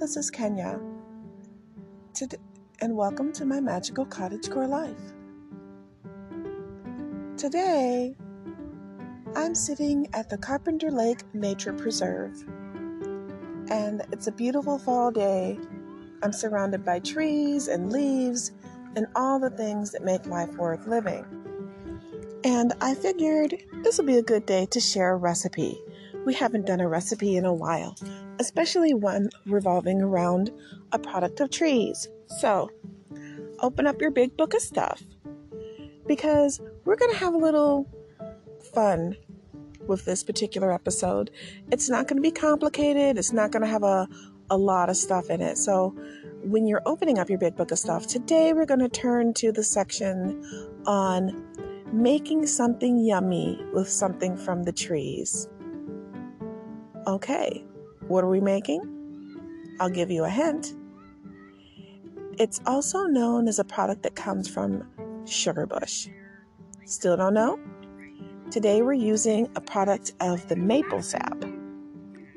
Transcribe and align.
this 0.00 0.16
is 0.16 0.30
Kenya, 0.30 0.80
Today, 2.14 2.38
and 2.80 2.96
welcome 2.96 3.34
to 3.34 3.44
my 3.44 3.60
magical 3.60 4.06
cottagecore 4.06 4.66
life. 4.66 4.96
Today, 7.36 8.16
I'm 9.36 9.54
sitting 9.54 10.08
at 10.14 10.30
the 10.30 10.38
Carpenter 10.38 10.90
Lake 10.90 11.22
Nature 11.34 11.74
Preserve, 11.74 12.32
and 13.70 14.00
it's 14.10 14.26
a 14.26 14.32
beautiful 14.32 14.78
fall 14.78 15.10
day. 15.10 15.58
I'm 16.22 16.32
surrounded 16.32 16.82
by 16.82 17.00
trees 17.00 17.68
and 17.68 17.92
leaves 17.92 18.52
and 18.96 19.06
all 19.14 19.38
the 19.38 19.50
things 19.50 19.90
that 19.90 20.02
make 20.02 20.24
life 20.24 20.56
worth 20.56 20.86
living. 20.86 21.26
And 22.42 22.72
I 22.80 22.94
figured 22.94 23.54
this 23.82 23.98
will 23.98 24.06
be 24.06 24.16
a 24.16 24.22
good 24.22 24.46
day 24.46 24.64
to 24.70 24.80
share 24.80 25.12
a 25.12 25.16
recipe. 25.16 25.78
We 26.24 26.32
haven't 26.32 26.66
done 26.66 26.80
a 26.80 26.88
recipe 26.88 27.36
in 27.36 27.44
a 27.44 27.52
while, 27.52 27.96
especially 28.40 28.94
one 28.94 29.28
revolving 29.44 30.00
around 30.00 30.50
a 30.92 30.98
product 30.98 31.40
of 31.40 31.50
trees. 31.50 32.08
So, 32.38 32.70
open 33.60 33.86
up 33.86 34.00
your 34.00 34.10
big 34.10 34.34
book 34.36 34.54
of 34.54 34.62
stuff 34.62 35.02
because 36.06 36.58
we're 36.84 36.96
going 36.96 37.12
to 37.12 37.18
have 37.18 37.34
a 37.34 37.38
little 37.38 37.86
fun 38.72 39.14
with 39.86 40.06
this 40.06 40.24
particular 40.24 40.72
episode. 40.72 41.30
It's 41.70 41.90
not 41.90 42.08
going 42.08 42.16
to 42.16 42.22
be 42.22 42.30
complicated, 42.30 43.18
it's 43.18 43.32
not 43.32 43.50
going 43.52 43.62
to 43.62 43.68
have 43.68 43.82
a, 43.82 44.08
a 44.48 44.56
lot 44.56 44.88
of 44.88 44.96
stuff 44.96 45.28
in 45.28 45.42
it. 45.42 45.58
So, 45.58 45.94
when 46.42 46.66
you're 46.66 46.82
opening 46.86 47.18
up 47.18 47.28
your 47.28 47.38
big 47.38 47.56
book 47.56 47.70
of 47.70 47.78
stuff, 47.78 48.06
today 48.06 48.54
we're 48.54 48.64
going 48.64 48.80
to 48.80 48.88
turn 48.88 49.34
to 49.34 49.52
the 49.52 49.62
section 49.62 50.42
on 50.86 51.44
making 51.92 52.46
something 52.46 53.04
yummy 53.04 53.62
with 53.74 53.90
something 53.90 54.38
from 54.38 54.62
the 54.62 54.72
trees. 54.72 55.46
Okay, 57.06 57.64
what 58.10 58.24
are 58.24 58.28
we 58.28 58.40
making? 58.40 58.82
I'll 59.78 59.88
give 59.88 60.10
you 60.10 60.24
a 60.24 60.28
hint. 60.28 60.74
It's 62.38 62.60
also 62.66 63.04
known 63.04 63.46
as 63.46 63.60
a 63.60 63.64
product 63.64 64.02
that 64.02 64.16
comes 64.16 64.48
from 64.48 64.84
sugar 65.26 65.64
bush. 65.64 66.08
Still 66.84 67.16
don't 67.16 67.34
know? 67.34 67.60
Today 68.50 68.82
we're 68.82 68.94
using 68.94 69.48
a 69.54 69.60
product 69.60 70.12
of 70.18 70.48
the 70.48 70.56
maple 70.56 71.02
sap. 71.02 71.44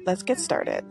Let's 0.05 0.21
get 0.21 0.39
started. 0.39 0.85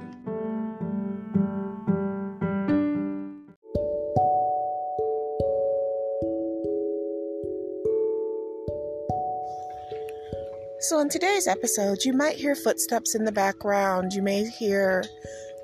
So, 10.82 10.98
in 10.98 11.08
today's 11.08 11.46
episode, 11.46 12.04
you 12.04 12.12
might 12.12 12.34
hear 12.34 12.56
footsteps 12.56 13.14
in 13.14 13.24
the 13.24 13.30
background, 13.30 14.12
you 14.12 14.20
may 14.20 14.44
hear 14.44 15.04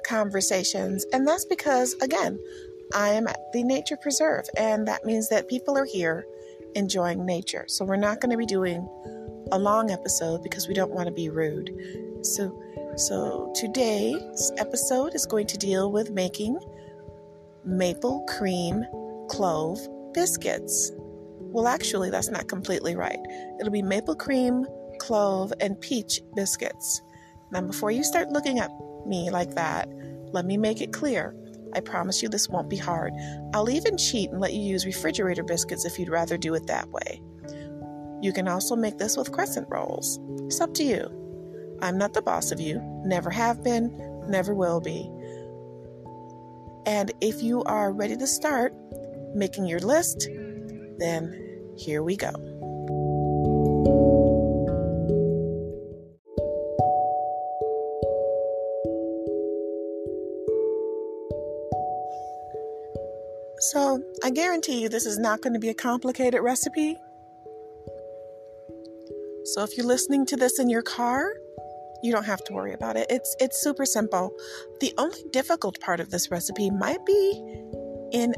conversations, 0.07 1.05
and 1.13 1.27
that's 1.27 1.45
because, 1.45 1.95
again, 1.95 2.39
I 2.95 3.09
am 3.09 3.27
at 3.27 3.41
the 3.53 3.65
nature 3.65 3.97
preserve, 3.97 4.45
and 4.57 4.87
that 4.87 5.05
means 5.05 5.29
that 5.31 5.49
people 5.49 5.77
are 5.77 5.85
here 5.85 6.25
enjoying 6.77 7.27
nature. 7.27 7.65
So, 7.67 7.85
we're 7.85 7.97
not 7.97 8.21
going 8.21 8.31
to 8.31 8.37
be 8.37 8.47
doing 8.47 8.89
a 9.51 9.59
long 9.59 9.91
episode 9.91 10.45
because 10.45 10.69
we 10.69 10.75
don't 10.75 10.93
want 10.93 11.09
to 11.09 11.13
be 11.13 11.31
rude. 11.31 11.75
So, 12.23 12.57
so 12.95 13.53
today's 13.57 14.53
episode 14.59 15.17
is 15.17 15.27
going 15.27 15.49
to 15.49 15.59
deal 15.59 15.91
with 15.91 16.13
making 16.13 16.61
maple 17.65 18.25
cream 18.29 18.85
clove 19.29 19.81
biscuits. 20.15 20.93
Well, 20.95 21.67
actually, 21.67 22.11
that's 22.11 22.31
not 22.31 22.47
completely 22.47 22.95
right. 22.95 23.19
It'll 23.59 23.73
be 23.73 23.83
maple 23.83 24.15
cream 24.15 24.65
clove, 24.99 25.53
and 25.61 25.81
peach 25.81 26.21
biscuits. 26.35 27.03
Now, 27.51 27.63
before 27.63 27.91
you 27.91 28.05
start 28.05 28.31
looking 28.31 28.59
at 28.59 28.71
me 29.07 29.31
like 29.31 29.55
that, 29.55 29.89
let 30.33 30.45
me 30.45 30.57
make 30.57 30.81
it 30.81 30.93
clear. 30.93 31.35
I 31.75 31.81
promise 31.81 32.23
you 32.23 32.29
this 32.29 32.49
won't 32.49 32.71
be 32.71 32.77
hard. 32.77 33.13
I'll 33.55 33.71
even 33.71 33.97
cheat 33.97 34.31
and 34.31 34.41
let 34.41 34.53
you 34.53 34.61
use 34.61 34.87
refrigerator 34.87 35.43
biscuits 35.43 35.85
if 35.85 35.99
you'd 35.99 36.09
rather 36.09 36.37
do 36.37 36.55
it 36.55 36.67
that 36.67 36.89
way. 36.91 37.23
You 38.21 38.33
can 38.33 38.49
also 38.49 38.75
make 38.75 38.99
this 38.99 39.17
with 39.17 39.33
crescent 39.33 39.69
rolls. 39.71 40.19
It's 40.47 40.61
up 40.61 40.75
to 40.75 40.85
you. 40.85 41.79
I'm 41.81 41.99
not 41.99 42.15
the 42.15 42.23
boss 42.23 42.51
of 42.51 42.61
you, 42.61 42.81
never 43.05 43.31
have 43.31 43.63
been, 43.63 43.95
never 44.29 44.55
will 44.55 44.81
be. 44.81 45.09
And 46.87 47.13
if 47.21 47.43
you 47.43 47.63
are 47.65 47.93
ready 47.93 48.17
to 48.17 48.27
start 48.27 48.75
making 49.35 49.67
your 49.67 49.81
list, 49.81 50.29
then 50.99 51.75
here 51.77 52.03
we 52.03 52.17
go. 52.17 52.33
I 64.29 64.31
guarantee 64.31 64.83
you 64.83 64.91
this 64.91 65.07
is 65.07 65.19
not 65.19 65.41
going 65.41 65.55
to 65.55 65.59
be 65.59 65.71
a 65.71 65.75
complicated 65.75 66.43
recipe. 66.43 66.99
So, 69.45 69.63
if 69.63 69.75
you're 69.75 69.87
listening 69.87 70.27
to 70.27 70.37
this 70.37 70.59
in 70.59 70.69
your 70.69 70.83
car, 70.83 71.33
you 72.03 72.13
don't 72.13 72.27
have 72.27 72.45
to 72.45 72.53
worry 72.53 72.75
about 72.75 72.99
it. 72.99 73.07
It's 73.09 73.35
it's 73.41 73.59
super 73.59 73.87
simple. 73.87 74.37
The 74.83 74.93
only 74.99 75.25
difficult 75.33 75.81
part 75.81 75.99
of 75.99 76.11
this 76.11 76.31
recipe 76.31 76.69
might 76.69 77.07
be 77.07 77.43
in 78.13 78.35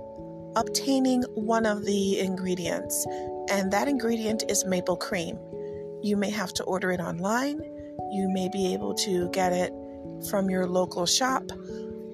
obtaining 0.54 1.24
one 1.34 1.66
of 1.66 1.84
the 1.84 2.20
ingredients, 2.20 3.04
and 3.50 3.72
that 3.72 3.88
ingredient 3.88 4.44
is 4.48 4.64
maple 4.64 4.96
cream. 4.96 5.40
You 6.04 6.16
may 6.16 6.30
have 6.30 6.52
to 6.52 6.62
order 6.62 6.92
it 6.92 7.00
online. 7.00 7.60
You 8.12 8.30
may 8.32 8.48
be 8.48 8.72
able 8.74 8.94
to 8.94 9.28
get 9.30 9.52
it 9.52 9.72
from 10.30 10.50
your 10.50 10.68
local 10.68 11.04
shop 11.04 11.50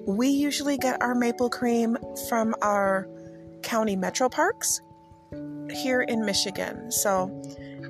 we 0.07 0.29
usually 0.29 0.77
get 0.77 1.01
our 1.01 1.13
maple 1.13 1.49
cream 1.49 1.97
from 2.29 2.55
our 2.61 3.09
county 3.67 3.97
metro 3.97 4.29
parks 4.29 4.81
here 5.73 6.01
in 6.01 6.25
Michigan. 6.25 6.89
So 6.89 7.29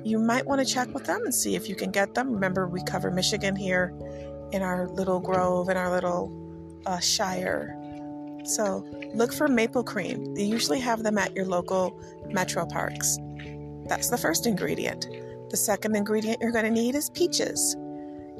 you 0.02 0.18
might 0.18 0.44
want 0.44 0.60
to 0.60 0.66
check 0.66 0.92
with 0.92 1.04
them 1.04 1.22
and 1.24 1.32
see 1.32 1.54
if 1.54 1.68
you 1.68 1.76
can 1.76 1.92
get 1.92 2.14
them. 2.14 2.32
Remember, 2.32 2.66
we 2.66 2.82
cover 2.82 3.12
Michigan 3.12 3.54
here 3.54 3.94
in 4.50 4.62
our 4.62 4.88
little 4.88 5.20
grove, 5.20 5.68
in 5.68 5.76
our 5.76 5.90
little 5.90 6.32
uh, 6.84 6.98
shire. 6.98 7.76
So 8.44 8.84
look 9.14 9.32
for 9.32 9.46
maple 9.46 9.84
cream. 9.84 10.34
They 10.34 10.42
usually 10.42 10.80
have 10.80 11.04
them 11.04 11.16
at 11.16 11.34
your 11.36 11.44
local 11.44 11.96
metro 12.26 12.66
parks. 12.66 13.16
That's 13.86 14.10
the 14.10 14.18
first 14.18 14.46
ingredient. 14.46 15.06
The 15.50 15.56
second 15.56 15.94
ingredient 15.94 16.42
you're 16.42 16.52
going 16.52 16.64
to 16.64 16.70
need 16.70 16.96
is 16.96 17.08
peaches. 17.10 17.76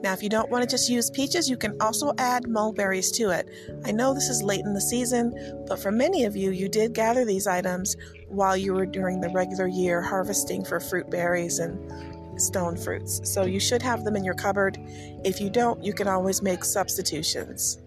Now, 0.03 0.13
if 0.13 0.23
you 0.23 0.29
don't 0.29 0.51
want 0.51 0.63
to 0.63 0.71
just 0.71 0.89
use 0.89 1.11
peaches, 1.11 1.51
you 1.51 1.57
can 1.57 1.77
also 1.81 2.13
add 2.19 2.47
mulberries 2.47 3.11
to 3.13 3.31
it. 3.31 3.49
I 3.85 3.93
know 3.93 4.15
this 4.15 4.29
is 4.29 4.43
late 4.43 4.65
in 4.65 4.73
the 4.73 4.81
season, 4.81 5.65
but 5.67 5.81
for 5.81 5.91
many 5.91 6.25
of 6.25 6.37
you, 6.37 6.51
you 6.51 6.69
did 6.69 6.93
gather 6.95 7.25
these 7.25 7.47
items 7.47 7.97
while 8.29 8.57
you 8.57 8.75
were 8.75 8.87
during 8.87 9.21
the 9.21 9.29
regular 9.31 9.67
year 9.67 10.01
harvesting 10.01 10.65
for 10.65 10.79
fruit 10.79 11.11
berries 11.11 11.59
and 11.59 12.41
stone 12.41 12.77
fruits. 12.77 13.21
So 13.25 13.45
you 13.45 13.59
should 13.59 13.83
have 13.83 14.05
them 14.05 14.15
in 14.15 14.23
your 14.23 14.35
cupboard. 14.35 14.79
If 15.25 15.41
you 15.41 15.51
don't, 15.51 15.83
you 15.83 15.93
can 15.93 16.07
always 16.07 16.43
make 16.43 16.65
substitutions. 16.65 17.79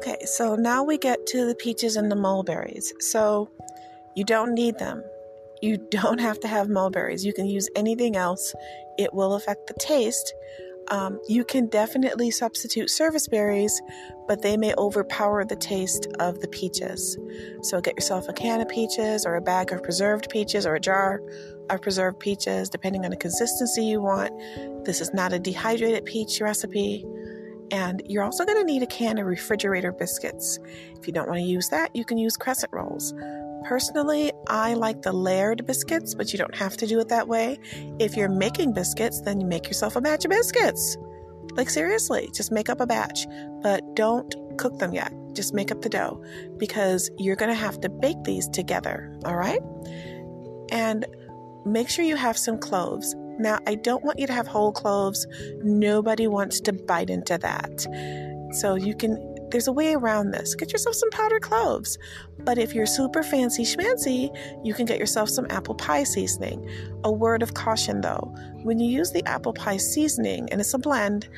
Okay, 0.00 0.24
so 0.24 0.56
now 0.56 0.82
we 0.82 0.96
get 0.96 1.26
to 1.26 1.44
the 1.44 1.54
peaches 1.54 1.96
and 1.96 2.10
the 2.10 2.16
mulberries. 2.16 2.94
So 3.00 3.50
you 4.16 4.24
don't 4.24 4.54
need 4.54 4.78
them. 4.78 5.04
You 5.60 5.76
don't 5.90 6.18
have 6.18 6.40
to 6.40 6.48
have 6.48 6.70
mulberries. 6.70 7.22
You 7.22 7.34
can 7.34 7.44
use 7.46 7.68
anything 7.76 8.16
else. 8.16 8.54
It 8.96 9.12
will 9.12 9.34
affect 9.34 9.66
the 9.66 9.74
taste. 9.74 10.32
Um, 10.88 11.20
you 11.28 11.44
can 11.44 11.66
definitely 11.66 12.30
substitute 12.30 12.88
service 12.88 13.28
berries, 13.28 13.78
but 14.26 14.40
they 14.40 14.56
may 14.56 14.72
overpower 14.78 15.44
the 15.44 15.54
taste 15.54 16.06
of 16.18 16.40
the 16.40 16.48
peaches. 16.48 17.18
So 17.62 17.82
get 17.82 17.94
yourself 17.94 18.26
a 18.26 18.32
can 18.32 18.62
of 18.62 18.70
peaches 18.70 19.26
or 19.26 19.36
a 19.36 19.42
bag 19.42 19.70
of 19.70 19.82
preserved 19.82 20.30
peaches 20.30 20.64
or 20.64 20.76
a 20.76 20.80
jar 20.80 21.20
of 21.68 21.82
preserved 21.82 22.20
peaches, 22.20 22.70
depending 22.70 23.04
on 23.04 23.10
the 23.10 23.18
consistency 23.18 23.84
you 23.84 24.00
want. 24.00 24.32
This 24.86 25.02
is 25.02 25.12
not 25.12 25.34
a 25.34 25.38
dehydrated 25.38 26.06
peach 26.06 26.40
recipe. 26.40 27.04
And 27.70 28.02
you're 28.06 28.24
also 28.24 28.44
going 28.44 28.58
to 28.58 28.64
need 28.64 28.82
a 28.82 28.86
can 28.86 29.18
of 29.18 29.26
refrigerator 29.26 29.92
biscuits. 29.92 30.58
If 30.98 31.06
you 31.06 31.12
don't 31.12 31.28
want 31.28 31.40
to 31.40 31.46
use 31.46 31.68
that, 31.68 31.94
you 31.94 32.04
can 32.04 32.18
use 32.18 32.36
crescent 32.36 32.72
rolls. 32.72 33.14
Personally, 33.64 34.32
I 34.48 34.74
like 34.74 35.02
the 35.02 35.12
layered 35.12 35.66
biscuits, 35.66 36.14
but 36.14 36.32
you 36.32 36.38
don't 36.38 36.54
have 36.54 36.76
to 36.78 36.86
do 36.86 36.98
it 36.98 37.08
that 37.08 37.28
way. 37.28 37.58
If 37.98 38.16
you're 38.16 38.28
making 38.28 38.72
biscuits, 38.72 39.20
then 39.20 39.40
you 39.40 39.46
make 39.46 39.66
yourself 39.66 39.96
a 39.96 40.00
batch 40.00 40.24
of 40.24 40.30
biscuits. 40.30 40.96
Like, 41.52 41.68
seriously, 41.68 42.30
just 42.34 42.50
make 42.50 42.68
up 42.68 42.80
a 42.80 42.86
batch, 42.86 43.26
but 43.62 43.94
don't 43.94 44.34
cook 44.56 44.78
them 44.78 44.94
yet. 44.94 45.12
Just 45.32 45.54
make 45.54 45.70
up 45.70 45.82
the 45.82 45.88
dough 45.88 46.22
because 46.56 47.10
you're 47.18 47.36
going 47.36 47.50
to 47.50 47.54
have 47.54 47.80
to 47.82 47.88
bake 47.88 48.22
these 48.24 48.48
together, 48.48 49.16
all 49.24 49.36
right? 49.36 49.60
And 50.72 51.06
make 51.64 51.88
sure 51.88 52.04
you 52.04 52.16
have 52.16 52.38
some 52.38 52.58
cloves. 52.58 53.14
Now, 53.40 53.58
I 53.66 53.74
don't 53.74 54.04
want 54.04 54.18
you 54.18 54.26
to 54.26 54.32
have 54.32 54.46
whole 54.46 54.72
cloves. 54.72 55.26
Nobody 55.62 56.26
wants 56.26 56.60
to 56.60 56.72
bite 56.72 57.10
into 57.10 57.38
that. 57.38 57.86
So 58.52 58.74
you 58.74 58.94
can 58.94 59.26
there's 59.50 59.66
a 59.66 59.72
way 59.72 59.94
around 59.94 60.30
this. 60.30 60.54
Get 60.54 60.70
yourself 60.72 60.94
some 60.94 61.10
powdered 61.10 61.42
cloves. 61.42 61.98
But 62.38 62.56
if 62.56 62.72
you're 62.72 62.86
super 62.86 63.24
fancy 63.24 63.64
schmancy, 63.64 64.30
you 64.64 64.74
can 64.74 64.86
get 64.86 64.98
yourself 64.98 65.28
some 65.28 65.46
apple 65.50 65.74
pie 65.74 66.04
seasoning. 66.04 66.70
A 67.02 67.10
word 67.10 67.42
of 67.42 67.54
caution 67.54 68.00
though 68.00 68.32
when 68.62 68.78
you 68.78 68.90
use 68.90 69.10
the 69.10 69.26
apple 69.26 69.52
pie 69.52 69.76
seasoning, 69.76 70.48
and 70.50 70.60
it's 70.60 70.74
a 70.74 70.78
blend, 70.78 71.28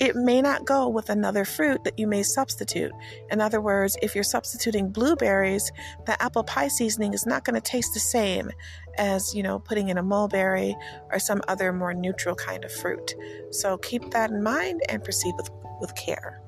it 0.00 0.16
may 0.16 0.40
not 0.40 0.64
go 0.64 0.88
with 0.88 1.10
another 1.10 1.44
fruit 1.44 1.84
that 1.84 1.98
you 1.98 2.06
may 2.06 2.22
substitute. 2.22 2.90
In 3.30 3.40
other 3.40 3.60
words, 3.60 3.98
if 4.02 4.14
you're 4.14 4.24
substituting 4.24 4.90
blueberries, 4.90 5.70
the 6.06 6.20
apple 6.22 6.42
pie 6.42 6.68
seasoning 6.68 7.12
is 7.12 7.26
not 7.26 7.44
going 7.44 7.54
to 7.54 7.60
taste 7.60 7.92
the 7.92 8.00
same 8.00 8.50
as, 8.96 9.34
you 9.34 9.42
know, 9.42 9.58
putting 9.58 9.90
in 9.90 9.98
a 9.98 10.02
mulberry 10.02 10.74
or 11.12 11.18
some 11.18 11.42
other 11.48 11.70
more 11.72 11.92
neutral 11.92 12.34
kind 12.34 12.64
of 12.64 12.72
fruit. 12.72 13.14
So 13.50 13.76
keep 13.76 14.10
that 14.12 14.30
in 14.30 14.42
mind 14.42 14.80
and 14.88 15.04
proceed 15.04 15.34
with, 15.36 15.50
with 15.80 15.94
care. 15.94 16.40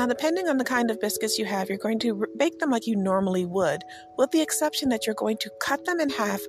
Now, 0.00 0.06
depending 0.06 0.48
on 0.48 0.56
the 0.56 0.64
kind 0.64 0.90
of 0.90 0.98
biscuits 0.98 1.38
you 1.38 1.44
have, 1.44 1.68
you're 1.68 1.76
going 1.76 1.98
to 1.98 2.26
bake 2.38 2.58
them 2.58 2.70
like 2.70 2.86
you 2.86 2.96
normally 2.96 3.44
would, 3.44 3.82
with 4.16 4.30
the 4.30 4.40
exception 4.40 4.88
that 4.88 5.04
you're 5.04 5.14
going 5.14 5.36
to 5.36 5.50
cut 5.60 5.84
them 5.84 6.00
in 6.00 6.08
half 6.08 6.40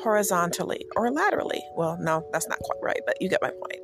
horizontally 0.00 0.84
or 0.96 1.12
laterally. 1.12 1.62
Well, 1.76 1.96
no, 2.00 2.26
that's 2.32 2.48
not 2.48 2.58
quite 2.58 2.82
right, 2.82 2.98
but 3.06 3.22
you 3.22 3.28
get 3.28 3.40
my 3.40 3.50
point. 3.50 3.78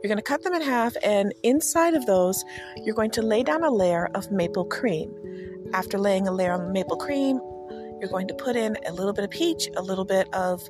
You're 0.00 0.08
going 0.08 0.18
to 0.18 0.22
cut 0.22 0.44
them 0.44 0.54
in 0.54 0.62
half, 0.62 0.94
and 1.02 1.34
inside 1.42 1.94
of 1.94 2.06
those, 2.06 2.44
you're 2.84 2.94
going 2.94 3.10
to 3.10 3.20
lay 3.20 3.42
down 3.42 3.64
a 3.64 3.70
layer 3.72 4.10
of 4.14 4.30
maple 4.30 4.66
cream. 4.66 5.12
After 5.74 5.98
laying 5.98 6.28
a 6.28 6.32
layer 6.32 6.52
of 6.52 6.70
maple 6.70 6.98
cream, 6.98 7.40
you're 7.98 8.10
going 8.10 8.28
to 8.28 8.34
put 8.34 8.54
in 8.54 8.76
a 8.86 8.92
little 8.92 9.12
bit 9.12 9.24
of 9.24 9.30
peach, 9.30 9.68
a 9.76 9.82
little 9.82 10.04
bit 10.04 10.32
of 10.32 10.62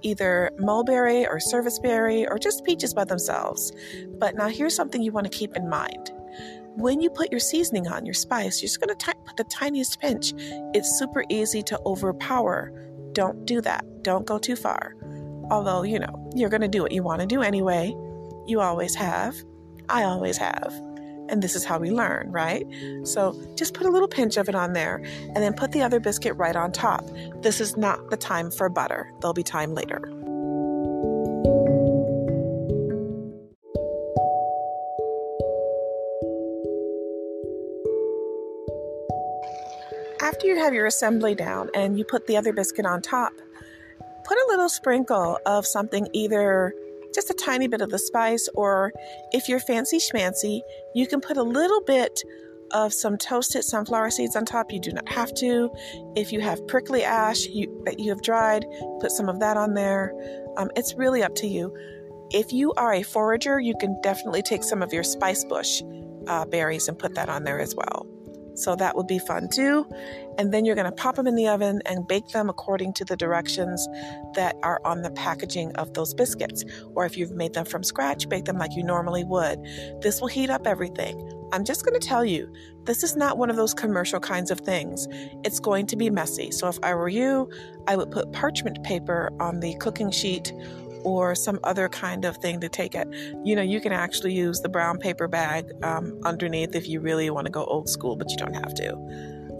either 0.00 0.50
mulberry 0.56 1.26
or 1.26 1.40
service 1.40 1.78
berry 1.78 2.26
or 2.26 2.38
just 2.38 2.64
peaches 2.64 2.94
by 2.94 3.04
themselves. 3.04 3.70
But 4.18 4.34
now 4.34 4.48
here's 4.48 4.74
something 4.74 5.02
you 5.02 5.12
want 5.12 5.30
to 5.30 5.38
keep 5.38 5.54
in 5.54 5.68
mind 5.68 6.10
when 6.78 7.00
you 7.00 7.10
put 7.10 7.32
your 7.32 7.40
seasoning 7.40 7.88
on, 7.88 8.06
your 8.06 8.14
spice, 8.14 8.62
you're 8.62 8.68
just 8.68 8.80
going 8.80 8.96
to 8.96 9.14
put 9.24 9.36
the 9.36 9.44
tiniest 9.44 10.00
pinch. 10.00 10.32
It's 10.74 10.96
super 10.96 11.24
easy 11.28 11.60
to 11.64 11.80
overpower. 11.84 12.72
Don't 13.12 13.44
do 13.44 13.60
that. 13.62 13.84
Don't 14.02 14.26
go 14.26 14.38
too 14.38 14.54
far. 14.54 14.94
Although, 15.50 15.82
you 15.82 15.98
know, 15.98 16.30
you're 16.36 16.50
going 16.50 16.60
to 16.60 16.68
do 16.68 16.80
what 16.80 16.92
you 16.92 17.02
want 17.02 17.20
to 17.20 17.26
do 17.26 17.42
anyway. 17.42 17.96
You 18.46 18.60
always 18.60 18.94
have. 18.94 19.34
I 19.88 20.04
always 20.04 20.36
have. 20.36 20.72
And 21.28 21.42
this 21.42 21.56
is 21.56 21.64
how 21.64 21.78
we 21.78 21.90
learn, 21.90 22.30
right? 22.30 22.64
So 23.02 23.36
just 23.56 23.74
put 23.74 23.86
a 23.86 23.90
little 23.90 24.08
pinch 24.08 24.36
of 24.36 24.48
it 24.48 24.54
on 24.54 24.72
there 24.72 25.02
and 25.18 25.36
then 25.36 25.54
put 25.54 25.72
the 25.72 25.82
other 25.82 25.98
biscuit 25.98 26.36
right 26.36 26.54
on 26.54 26.70
top. 26.70 27.04
This 27.42 27.60
is 27.60 27.76
not 27.76 28.10
the 28.10 28.16
time 28.16 28.52
for 28.52 28.68
butter, 28.68 29.12
there'll 29.20 29.34
be 29.34 29.42
time 29.42 29.74
later. 29.74 30.00
After 40.28 40.46
you 40.46 40.56
have 40.56 40.74
your 40.74 40.84
assembly 40.84 41.34
down 41.34 41.70
and 41.74 41.98
you 41.98 42.04
put 42.04 42.26
the 42.26 42.36
other 42.36 42.52
biscuit 42.52 42.84
on 42.84 43.00
top, 43.00 43.32
put 44.24 44.36
a 44.36 44.46
little 44.48 44.68
sprinkle 44.68 45.38
of 45.46 45.66
something 45.66 46.06
either 46.12 46.74
just 47.14 47.30
a 47.30 47.34
tiny 47.34 47.66
bit 47.66 47.80
of 47.80 47.88
the 47.88 47.98
spice, 47.98 48.46
or 48.52 48.92
if 49.32 49.48
you're 49.48 49.58
fancy 49.58 49.96
schmancy, 49.96 50.60
you 50.94 51.06
can 51.06 51.22
put 51.22 51.38
a 51.38 51.42
little 51.42 51.80
bit 51.80 52.20
of 52.72 52.92
some 52.92 53.16
toasted 53.16 53.64
sunflower 53.64 54.10
seeds 54.10 54.36
on 54.36 54.44
top. 54.44 54.70
You 54.70 54.80
do 54.80 54.92
not 54.92 55.08
have 55.08 55.32
to. 55.36 55.70
If 56.14 56.30
you 56.30 56.42
have 56.42 56.66
prickly 56.66 57.02
ash 57.04 57.46
you, 57.46 57.82
that 57.86 57.98
you 57.98 58.10
have 58.10 58.20
dried, 58.20 58.66
put 59.00 59.10
some 59.10 59.30
of 59.30 59.40
that 59.40 59.56
on 59.56 59.72
there. 59.72 60.12
Um, 60.58 60.70
it's 60.76 60.94
really 60.94 61.22
up 61.22 61.34
to 61.36 61.46
you. 61.46 61.74
If 62.30 62.52
you 62.52 62.74
are 62.74 62.92
a 62.92 63.02
forager, 63.02 63.58
you 63.58 63.74
can 63.80 63.98
definitely 64.02 64.42
take 64.42 64.62
some 64.62 64.82
of 64.82 64.92
your 64.92 65.04
spice 65.04 65.42
bush 65.44 65.80
uh, 66.26 66.44
berries 66.44 66.86
and 66.86 66.98
put 66.98 67.14
that 67.14 67.30
on 67.30 67.44
there 67.44 67.58
as 67.58 67.74
well. 67.74 68.06
So 68.58 68.76
that 68.76 68.96
would 68.96 69.06
be 69.06 69.18
fun 69.18 69.48
too. 69.48 69.86
And 70.38 70.52
then 70.52 70.64
you're 70.64 70.74
going 70.74 70.84
to 70.84 70.92
pop 70.92 71.16
them 71.16 71.26
in 71.26 71.34
the 71.34 71.48
oven 71.48 71.80
and 71.86 72.06
bake 72.06 72.28
them 72.28 72.48
according 72.48 72.92
to 72.94 73.04
the 73.04 73.16
directions 73.16 73.88
that 74.34 74.56
are 74.62 74.80
on 74.84 75.02
the 75.02 75.10
packaging 75.10 75.74
of 75.76 75.94
those 75.94 76.14
biscuits. 76.14 76.64
Or 76.94 77.04
if 77.04 77.16
you've 77.16 77.32
made 77.32 77.54
them 77.54 77.64
from 77.64 77.82
scratch, 77.82 78.28
bake 78.28 78.44
them 78.44 78.58
like 78.58 78.76
you 78.76 78.84
normally 78.84 79.24
would. 79.24 79.62
This 80.00 80.20
will 80.20 80.28
heat 80.28 80.50
up 80.50 80.66
everything. 80.66 81.32
I'm 81.52 81.64
just 81.64 81.84
going 81.84 81.98
to 81.98 82.06
tell 82.06 82.24
you, 82.24 82.52
this 82.84 83.02
is 83.02 83.16
not 83.16 83.38
one 83.38 83.50
of 83.50 83.56
those 83.56 83.74
commercial 83.74 84.20
kinds 84.20 84.50
of 84.50 84.60
things. 84.60 85.08
It's 85.44 85.60
going 85.60 85.86
to 85.86 85.96
be 85.96 86.10
messy. 86.10 86.50
So 86.50 86.68
if 86.68 86.78
I 86.82 86.94
were 86.94 87.08
you, 87.08 87.50
I 87.86 87.96
would 87.96 88.10
put 88.10 88.32
parchment 88.32 88.82
paper 88.84 89.30
on 89.40 89.60
the 89.60 89.74
cooking 89.76 90.10
sheet 90.10 90.52
or 91.04 91.34
some 91.34 91.58
other 91.64 91.88
kind 91.88 92.24
of 92.24 92.36
thing 92.38 92.60
to 92.60 92.68
take 92.68 92.94
it. 92.94 93.08
You 93.44 93.56
know, 93.56 93.62
you 93.62 93.80
can 93.80 93.92
actually 93.92 94.34
use 94.34 94.60
the 94.60 94.68
brown 94.68 94.98
paper 94.98 95.28
bag 95.28 95.72
um, 95.82 96.18
underneath 96.24 96.74
if 96.74 96.88
you 96.88 97.00
really 97.00 97.30
want 97.30 97.46
to 97.46 97.50
go 97.50 97.64
old 97.64 97.88
school, 97.88 98.16
but 98.16 98.30
you 98.30 98.36
don't 98.36 98.54
have 98.54 98.74
to. 98.74 98.94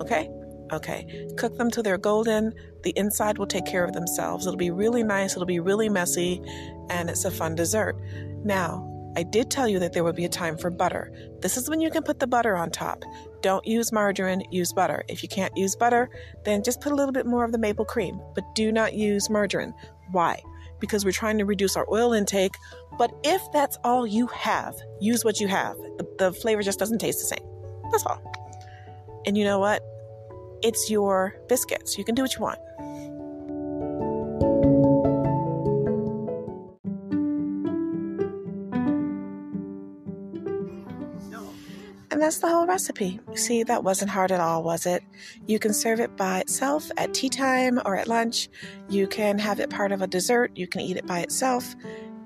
Okay? 0.01 0.31
Okay. 0.73 1.29
Cook 1.37 1.57
them 1.57 1.71
till 1.71 1.83
they're 1.83 1.99
golden. 1.99 2.53
The 2.83 2.93
inside 2.97 3.39
will 3.39 3.47
take 3.47 3.67
care 3.67 3.85
of 3.85 3.93
themselves. 3.93 4.47
It'll 4.47 4.57
be 4.57 4.71
really 4.71 5.03
nice, 5.03 5.33
it'll 5.33 5.47
be 5.47 5.61
really 5.61 5.89
messy, 5.89 6.43
and 6.91 7.09
it's 7.09 7.25
a 7.25 7.31
fun 7.31 7.55
dessert. 7.55 7.97
Now, 8.45 8.85
I 9.17 9.23
did 9.25 9.51
tell 9.51 9.67
you 9.67 9.79
that 9.81 9.95
there 9.95 10.05
would 10.05 10.15
be 10.15 10.27
a 10.27 10.29
time 10.29 10.57
for 10.57 10.71
butter. 10.71 11.13
This 11.41 11.57
is 11.57 11.69
when 11.69 11.81
you 11.81 11.91
can 11.91 12.03
put 12.03 12.21
the 12.21 12.27
butter 12.27 12.57
on 12.57 12.71
top. 12.71 13.03
Don't 13.41 13.67
use 13.67 13.91
margarine, 13.91 14.43
use 14.53 14.73
butter. 14.73 15.05
If 15.09 15.23
you 15.23 15.29
can't 15.29 15.57
use 15.57 15.75
butter, 15.75 16.11
then 16.45 16.63
just 16.63 16.81
put 16.81 16.93
a 16.93 16.95
little 16.95 17.13
bit 17.13 17.27
more 17.27 17.45
of 17.45 17.51
the 17.51 17.59
maple 17.59 17.85
cream, 17.85 18.21
but 18.35 18.45
do 18.55 18.71
not 18.71 18.95
use 18.95 19.29
margarine. 19.29 19.75
Why? 20.13 20.41
Because 20.81 21.05
we're 21.05 21.13
trying 21.13 21.39
to 21.39 21.45
reduce 21.45 21.77
our 21.77 21.87
oil 21.91 22.13
intake. 22.13 22.55
But 22.99 23.13
if 23.25 23.43
that's 23.53 23.79
all 23.85 24.07
you 24.07 24.27
have, 24.29 24.75
use 25.01 25.25
what 25.25 25.41
you 25.41 25.49
have. 25.49 25.77
The, 25.77 26.07
the 26.19 26.33
flavor 26.33 26.63
just 26.63 26.79
doesn't 26.79 26.99
taste 26.99 27.21
the 27.21 27.37
same. 27.37 27.47
That's 27.91 28.05
all. 28.07 28.21
And 29.27 29.37
you 29.37 29.45
know 29.45 29.59
what? 29.59 29.83
It's 30.63 30.91
your 30.91 31.37
biscuits. 31.49 31.97
You 31.99 32.05
can 32.05 32.15
do 32.15 32.23
what 32.23 32.35
you 32.35 32.41
want. 32.41 32.59
That's 42.29 42.41
the 42.41 42.49
whole 42.51 42.67
recipe. 42.67 43.19
See, 43.37 43.63
that 43.63 43.85
wasn't 43.85 44.11
hard 44.11 44.31
at 44.33 44.39
all, 44.39 44.63
was 44.63 44.85
it? 44.85 45.03
You 45.47 45.59
can 45.59 45.73
serve 45.73 45.99
it 45.99 46.15
by 46.15 46.41
itself 46.41 46.91
at 46.99 47.15
tea 47.15 47.31
time 47.31 47.81
or 47.87 47.97
at 47.97 48.07
lunch. 48.07 48.51
You 48.91 49.07
can 49.07 49.39
have 49.39 49.61
it 49.61 49.71
part 49.71 49.93
of 49.93 50.03
a 50.03 50.07
dessert. 50.07 50.53
You 50.55 50.67
can 50.67 50.83
eat 50.83 50.99
it 50.99 51.07
by 51.07 51.21
itself. 51.21 51.75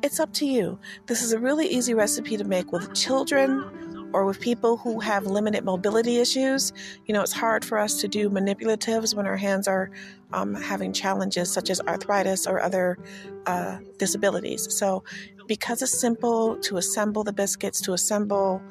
It's 0.03 0.19
up 0.19 0.33
to 0.33 0.45
you. 0.45 0.81
This 1.07 1.23
is 1.23 1.33
a 1.33 1.39
really 1.39 1.69
easy 1.69 1.95
recipe 1.95 2.37
to 2.37 2.43
make 2.43 2.73
with 2.73 2.93
children 2.95 4.11
or 4.13 4.25
with 4.25 4.41
people 4.41 4.77
who 4.77 4.99
have 4.99 5.25
limited 5.25 5.65
mobility 5.65 6.19
issues. 6.19 6.73
You 7.07 7.15
know, 7.15 7.23
it's 7.23 7.33
hard 7.33 7.65
for 7.65 7.79
us 7.79 8.01
to 8.01 8.09
do 8.09 8.29
manipulatives 8.29 9.15
when 9.15 9.29
our 9.29 9.37
hands 9.37 9.69
are 9.69 9.89
um, 10.33 10.53
having 10.55 10.93
challenges 10.93 11.53
such 11.53 11.71
as 11.71 11.81
arthritis 11.83 12.45
or 12.45 12.61
other 12.61 12.99
uh, 13.47 13.79
disabilities. 14.01 14.67
So, 14.75 15.05
because 15.47 15.81
it's 15.81 15.97
simple 15.97 16.57
to 16.63 16.77
assemble 16.77 17.23
the 17.23 17.33
biscuits, 17.33 17.81
to 17.83 17.93
assemble 17.93 18.63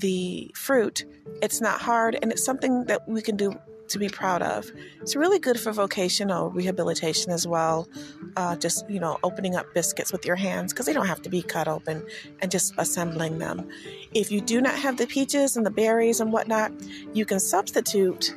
the 0.00 0.50
fruit, 0.54 1.04
it's 1.42 1.60
not 1.60 1.80
hard 1.80 2.18
and 2.20 2.32
it's 2.32 2.44
something 2.44 2.84
that 2.86 3.08
we 3.08 3.22
can 3.22 3.36
do 3.36 3.54
to 3.88 3.98
be 3.98 4.08
proud 4.08 4.42
of. 4.42 4.70
It's 5.00 5.16
really 5.16 5.38
good 5.38 5.58
for 5.58 5.72
vocational 5.72 6.50
rehabilitation 6.50 7.32
as 7.32 7.46
well. 7.46 7.88
Uh, 8.36 8.56
just, 8.56 8.88
you 8.88 9.00
know, 9.00 9.18
opening 9.22 9.56
up 9.56 9.66
biscuits 9.74 10.12
with 10.12 10.24
your 10.24 10.36
hands 10.36 10.72
because 10.72 10.86
they 10.86 10.92
don't 10.92 11.06
have 11.06 11.22
to 11.22 11.28
be 11.28 11.42
cut 11.42 11.68
open 11.68 12.06
and 12.40 12.50
just 12.50 12.72
assembling 12.78 13.38
them. 13.38 13.68
If 14.14 14.30
you 14.30 14.40
do 14.40 14.60
not 14.60 14.76
have 14.76 14.96
the 14.96 15.06
peaches 15.06 15.56
and 15.56 15.66
the 15.66 15.70
berries 15.70 16.20
and 16.20 16.32
whatnot, 16.32 16.72
you 17.12 17.26
can 17.26 17.40
substitute 17.40 18.34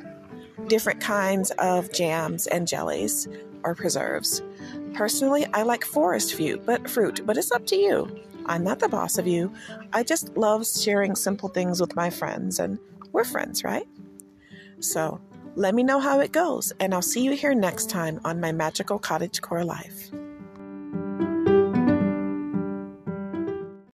different 0.66 1.00
kinds 1.00 1.50
of 1.52 1.92
jams 1.92 2.46
and 2.46 2.66
jellies 2.66 3.28
or 3.62 3.74
preserves. 3.74 4.42
Personally, 4.94 5.46
I 5.54 5.62
like 5.62 5.84
forest 5.84 6.34
fruit, 6.34 6.64
but 6.66 6.88
fruit, 6.88 7.24
but 7.24 7.36
it's 7.36 7.52
up 7.52 7.66
to 7.66 7.76
you. 7.76 8.08
I'm 8.46 8.64
not 8.64 8.78
the 8.78 8.88
boss 8.88 9.18
of 9.18 9.26
you. 9.26 9.52
I 9.92 10.02
just 10.02 10.36
love 10.36 10.66
sharing 10.66 11.16
simple 11.16 11.48
things 11.48 11.80
with 11.80 11.96
my 11.96 12.10
friends, 12.10 12.58
and 12.58 12.78
we're 13.12 13.24
friends, 13.24 13.64
right? 13.64 13.86
So 14.80 15.20
let 15.56 15.74
me 15.74 15.82
know 15.82 16.00
how 16.00 16.20
it 16.20 16.32
goes, 16.32 16.72
and 16.80 16.94
I'll 16.94 17.02
see 17.02 17.22
you 17.22 17.32
here 17.32 17.54
next 17.54 17.88
time 17.88 18.20
on 18.24 18.40
my 18.40 18.52
magical 18.52 18.98
cottage 18.98 19.40
core 19.40 19.64
life. 19.64 20.10